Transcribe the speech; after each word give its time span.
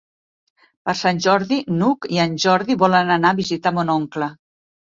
Per 0.89 0.95
Sant 1.01 1.21
Jordi 1.25 1.59
n'Hug 1.75 2.09
i 2.17 2.23
en 2.25 2.35
Jordi 2.47 2.79
volen 2.87 3.15
anar 3.19 3.35
a 3.35 3.41
visitar 3.43 3.77
mon 3.79 3.95
oncle. 4.01 4.35